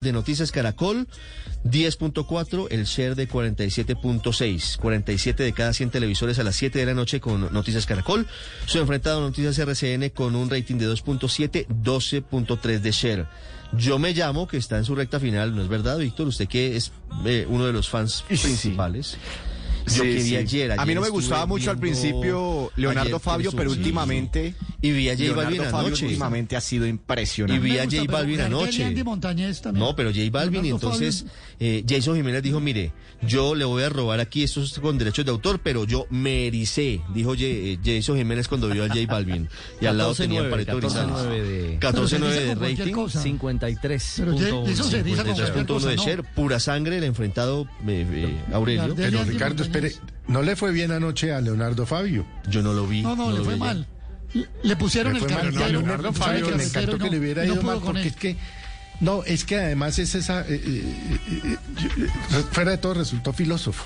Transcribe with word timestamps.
de 0.00 0.12
Noticias 0.12 0.52
Caracol, 0.52 1.08
10.4, 1.64 2.68
el 2.70 2.84
share 2.84 3.16
de 3.16 3.28
47.6, 3.28 4.76
47 4.76 5.42
de 5.42 5.52
cada 5.52 5.72
100 5.72 5.90
televisores 5.90 6.38
a 6.38 6.44
las 6.44 6.54
7 6.54 6.78
de 6.78 6.86
la 6.86 6.94
noche 6.94 7.18
con 7.18 7.52
Noticias 7.52 7.84
Caracol, 7.84 8.24
su 8.66 8.78
enfrentado 8.78 9.20
Noticias 9.20 9.58
RCN 9.58 10.10
con 10.10 10.36
un 10.36 10.50
rating 10.50 10.76
de 10.76 10.88
2.7, 10.88 11.66
12.3 11.66 12.78
de 12.78 12.90
share. 12.92 13.26
Yo 13.72 13.98
me 13.98 14.14
llamo, 14.14 14.46
que 14.46 14.58
está 14.58 14.78
en 14.78 14.84
su 14.84 14.94
recta 14.94 15.18
final, 15.18 15.56
¿no 15.56 15.62
es 15.62 15.68
verdad, 15.68 15.98
Víctor? 15.98 16.28
Usted 16.28 16.46
que 16.46 16.76
es 16.76 16.92
eh, 17.24 17.44
uno 17.48 17.66
de 17.66 17.72
los 17.72 17.88
fans 17.88 18.22
principales. 18.28 19.18
Yo 19.88 19.94
Sí, 19.94 20.00
que 20.02 20.14
vi 20.14 20.20
sí. 20.20 20.36
ayer, 20.36 20.72
A 20.78 20.84
mí 20.84 20.94
no 20.94 21.00
me 21.00 21.08
gustaba 21.08 21.46
mucho 21.46 21.70
al 21.70 21.78
principio 21.78 22.70
Leonardo 22.76 23.18
Fabio, 23.18 23.50
pero 23.52 23.70
últimamente 23.70 24.54
Y 24.80 24.92
vi 24.92 25.08
a 25.08 25.12
J 25.14 25.22
Leonardo 25.24 25.42
Balvin 25.44 25.62
Fabio 25.64 25.86
anoche. 25.88 26.04
últimamente 26.06 26.54
ha 26.56 26.60
sido 26.60 26.86
Y 26.86 26.90
impresionante. 26.90 27.60
vi 27.64 27.72
Me 27.72 27.80
a 27.80 27.84
gusta, 27.84 28.00
J 28.00 28.12
Balvin 28.12 28.40
anoche. 28.42 28.84
Andy 28.84 29.02
Montañez 29.02 29.60
también. 29.60 29.84
No, 29.84 29.96
pero 29.96 30.10
J 30.10 30.20
Balvin, 30.30 30.64
y 30.64 30.68
entonces 30.70 31.24
eh, 31.58 31.84
Jason 31.88 32.14
Jiménez 32.14 32.44
dijo, 32.44 32.60
mire, 32.60 32.92
yo 33.22 33.56
le 33.56 33.64
voy 33.64 33.82
a 33.82 33.88
robar 33.88 34.20
aquí 34.20 34.44
estos 34.44 34.78
con 34.78 34.96
derechos 34.96 35.24
de 35.24 35.32
autor, 35.32 35.58
pero 35.64 35.84
yo 35.84 36.06
me 36.10 36.46
ericé, 36.46 37.00
dijo 37.12 37.30
J- 37.30 37.42
eh, 37.44 37.78
Jason 37.84 38.18
Jiménez 38.18 38.46
cuando 38.46 38.68
vio 38.68 38.84
a 38.84 38.88
J 38.88 39.00
Balvin. 39.08 39.48
Y 39.80 39.86
al 39.86 39.98
lado 39.98 40.14
tenía 40.14 40.42
14-9, 40.42 40.50
Pareto 40.50 40.76
Grisales. 40.76 41.16
14-9 41.16 41.42
de- 41.42 41.78
14-9 41.80 41.80
Pero 41.80 42.06
se 42.08 42.18
de 42.18 42.28
dice 42.28 42.46
con 42.46 42.58
cualquier 42.58 42.78
rating. 42.78 42.92
cosa. 42.94 43.22
53. 43.22 44.14
Pero 44.18 44.38
Jay- 44.38 44.72
eso 44.72 44.84
se 44.84 45.02
dice 45.02 45.16
con 45.16 45.24
cualquier 45.34 45.48
53.1 45.48 45.66
cosa, 45.66 45.88
de 45.88 45.96
¿no? 45.96 46.02
share, 46.04 46.22
pura 46.22 46.60
sangre 46.60 46.98
el 46.98 47.04
enfrentado 47.04 47.68
eh, 47.84 48.06
eh, 48.08 48.44
Aurelio. 48.52 48.94
Pero 48.94 49.24
Ricardo, 49.24 49.64
espere, 49.64 49.92
no 50.28 50.42
le 50.42 50.54
fue 50.54 50.70
bien 50.70 50.92
anoche 50.92 51.32
a 51.32 51.40
Leonardo 51.40 51.84
Fabio. 51.84 52.24
Yo 52.48 52.62
no 52.62 52.72
lo 52.74 52.86
vi. 52.86 53.02
No, 53.02 53.16
no, 53.16 53.32
le 53.32 53.40
fue 53.42 53.54
vi 53.54 53.58
mal. 53.60 53.86
Le 54.62 54.76
pusieron 54.76 55.14
Le 55.14 55.20
el 55.20 55.24
mal, 55.30 55.52
no, 55.52 56.12
¿sabe 56.12 56.12
Fabio, 56.12 56.48
el 56.50 56.56
me 56.56 56.64
encantó 56.64 56.98
que 56.98 57.04
No, 57.04 57.10
le 57.10 57.18
hubiera 57.18 57.44
no 57.44 57.54
ido 57.54 57.62
mal 57.62 57.80
porque 57.82 58.00
él. 58.02 58.06
es 58.08 58.16
que 58.16 58.36
no, 59.00 59.22
es 59.24 59.44
que 59.44 59.56
además 59.56 59.98
es 59.98 60.14
esa 60.14 60.40
eh, 60.42 60.46
eh, 60.50 61.18
eh, 61.44 61.56
eh, 61.76 62.44
fuera 62.52 62.72
de 62.72 62.78
todo 62.78 62.94
resultó 62.94 63.32
filósofo. 63.32 63.84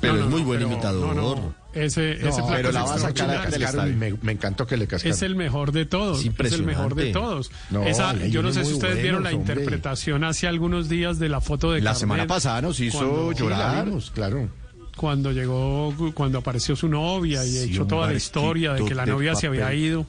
Pero 0.00 0.14
No, 0.14 0.18
es 0.18 0.24
no, 0.26 0.30
muy 0.30 0.40
no, 0.42 0.46
buen 0.46 0.58
pero- 0.60 0.72
imitador. 0.72 1.14
no, 1.16 1.34
no. 1.36 1.54
Ese, 1.72 2.12
ese 2.12 2.40
No, 2.40 2.46
pero 2.48 2.68
es 2.68 2.74
la 2.74 2.84
va 2.84 2.94
a 2.94 2.98
sacar 2.98 3.50
del 3.50 3.96
me, 3.96 4.14
me 4.22 4.32
encantó 4.32 4.66
que 4.66 4.78
le 4.78 4.86
cascaron. 4.86 5.14
Es 5.14 5.20
el 5.22 5.36
mejor 5.36 5.72
de 5.72 5.84
todos. 5.84 6.24
Es 6.24 6.32
Es, 6.38 6.52
el 6.52 6.62
mejor 6.64 6.94
de 6.94 7.12
todos. 7.12 7.50
No, 7.70 7.82
Esa, 7.84 8.14
yo 8.28 8.42
no 8.42 8.50
sé 8.52 8.64
si 8.64 8.72
ustedes 8.74 9.02
vieron 9.02 9.22
la 9.24 9.30
hombre. 9.30 9.54
interpretación 9.54 10.24
hace 10.24 10.46
algunos 10.46 10.88
días 10.88 11.18
de 11.18 11.28
la 11.28 11.40
foto 11.42 11.72
de 11.72 11.80
La 11.82 11.90
Carnet, 11.90 12.00
semana 12.00 12.26
pasada 12.26 12.62
nos 12.62 12.80
hizo 12.80 12.98
cuando- 12.98 13.32
Sí, 13.32 13.34
la 13.34 13.38
llorar. 13.40 13.84
vimos, 13.84 14.10
claro. 14.10 14.48
Cuando 14.96 15.30
llegó, 15.30 15.94
cuando 16.14 16.38
apareció 16.38 16.74
su 16.74 16.88
novia 16.88 17.44
y 17.44 17.50
Sí, 17.50 17.72
echó 17.72 17.82
un 17.82 17.88
toda 17.88 18.06
la 18.08 18.14
historia 18.14 18.72
de 18.72 18.84
que 18.84 18.94
la 18.94 19.04
novia 19.06 19.30
de 19.30 19.36
se 19.36 19.46
había 19.46 19.72
ido. 19.74 20.06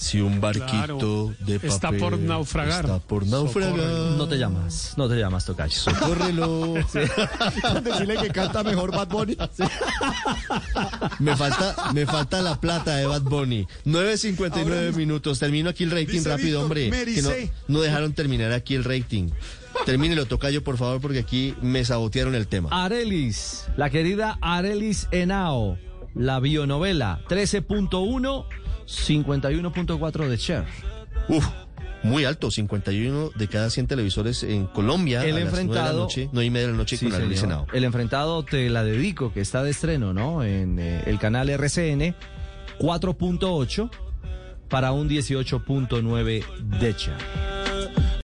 Si 0.00 0.18
un 0.18 0.40
barquito 0.40 0.66
Claro. 0.70 1.34
de 1.40 1.56
papel 1.56 1.70
Está 1.70 1.92
por 1.92 2.18
naufragar. 2.18 2.86
Está 2.86 2.98
por 3.00 3.26
naufragar. 3.26 3.76
Socórrelo. 3.76 4.16
No 4.16 4.26
te 4.28 4.38
llamas, 4.38 4.94
no 4.96 5.08
te 5.10 5.16
llamas 5.16 5.44
Tocayo. 5.44 5.74
Socórrelo. 5.78 6.74
Decirle 7.84 8.16
que 8.16 8.30
canta 8.30 8.62
mejor 8.64 8.92
Bad 8.92 9.08
Bunny. 9.08 9.36
Me 11.18 11.36
falta, 11.36 11.92
me 11.92 12.06
falta 12.06 12.40
la 12.40 12.58
plata 12.58 12.96
de 12.96 13.04
Bad 13.04 13.22
Bunny. 13.22 13.66
9.59 13.84 14.94
minutos. 14.94 15.38
Termino 15.38 15.68
aquí 15.68 15.84
el 15.84 15.90
rating 15.90 16.22
rápido, 16.24 16.62
hombre. 16.62 16.90
Que 16.90 17.50
no 17.68 17.80
dejaron 17.82 18.14
terminar 18.14 18.52
aquí 18.52 18.74
el 18.76 18.84
rating. 18.84 19.28
Termínelo, 19.84 20.24
Tocayo, 20.24 20.64
por 20.64 20.78
favor, 20.78 21.02
porque 21.02 21.18
aquí 21.18 21.54
me 21.60 21.84
sabotearon 21.84 22.34
el 22.34 22.46
tema. 22.46 22.70
Arelis, 22.72 23.66
la 23.76 23.90
querida 23.90 24.38
Arelis 24.40 25.08
Henao, 25.10 25.78
la 26.14 26.40
bionovela, 26.40 27.20
13.1, 27.28 28.46
51.4 28.90 30.28
de 30.28 30.36
share. 30.36 30.64
Uf, 31.28 31.46
muy 32.02 32.24
alto, 32.24 32.50
51 32.50 33.30
de 33.36 33.48
cada 33.48 33.70
100 33.70 33.86
televisores 33.86 34.42
en 34.42 34.66
Colombia. 34.66 35.24
El 35.24 35.36
a 35.36 35.40
las 35.40 35.52
nueve 35.52 35.60
de 35.68 35.74
la 35.74 35.80
enfrentado- 35.90 35.98
noche, 36.00 36.28
9 36.32 36.46
y 36.46 36.50
media 36.50 36.66
de 36.66 36.72
la 36.72 36.78
noche 36.78 36.96
Sí, 36.96 37.06
con. 37.06 37.44
Henao. 37.44 37.66
El 37.72 37.84
enfrentado 37.84 38.42
te 38.44 38.68
la 38.70 38.82
dedico, 38.84 39.32
que 39.32 39.40
está 39.40 39.62
de 39.62 39.70
estreno, 39.70 40.12
¿no? 40.12 40.42
En 40.42 40.78
eh, 40.78 41.02
el 41.06 41.18
canal 41.18 41.48
RCN, 41.50 42.14
4.8 42.78 43.90
para 44.68 44.92
un 44.92 45.08
18.9 45.08 46.44
de 46.80 46.92
share. 46.92 47.16